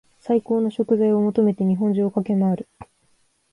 [0.19, 2.67] 最高の食材を求めて日本中を駆け回る